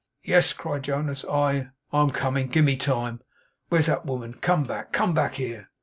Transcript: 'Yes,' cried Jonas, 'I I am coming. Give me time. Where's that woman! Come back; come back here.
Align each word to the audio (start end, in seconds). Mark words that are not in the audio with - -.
'Yes,' 0.23 0.51
cried 0.53 0.81
Jonas, 0.81 1.23
'I 1.29 1.69
I 1.93 2.01
am 2.01 2.09
coming. 2.09 2.47
Give 2.47 2.65
me 2.65 2.75
time. 2.75 3.21
Where's 3.69 3.85
that 3.85 4.03
woman! 4.07 4.33
Come 4.33 4.63
back; 4.63 4.91
come 4.91 5.13
back 5.13 5.35
here. 5.35 5.69